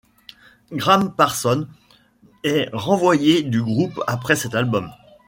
[0.71, 1.67] Gram Parsons
[2.43, 4.91] est renvoyé du groupe après cet album.